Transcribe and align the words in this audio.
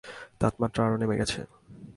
তাপমাত্রা 0.39 0.81
আরো 0.85 0.95
নেমে 0.97 1.15
গেছে। 1.17 1.39